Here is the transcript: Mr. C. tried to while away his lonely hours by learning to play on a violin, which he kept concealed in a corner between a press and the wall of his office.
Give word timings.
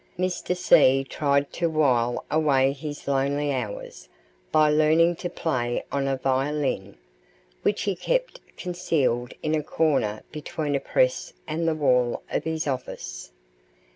Mr. 0.17 0.57
C. 0.57 1.03
tried 1.03 1.53
to 1.53 1.69
while 1.69 2.25
away 2.31 2.71
his 2.71 3.07
lonely 3.07 3.53
hours 3.53 4.09
by 4.51 4.67
learning 4.67 5.15
to 5.17 5.29
play 5.29 5.83
on 5.91 6.07
a 6.07 6.17
violin, 6.17 6.97
which 7.61 7.83
he 7.83 7.95
kept 7.95 8.39
concealed 8.57 9.31
in 9.43 9.53
a 9.53 9.61
corner 9.61 10.23
between 10.31 10.73
a 10.73 10.79
press 10.79 11.33
and 11.47 11.67
the 11.67 11.75
wall 11.75 12.23
of 12.31 12.45
his 12.45 12.65
office. 12.65 13.31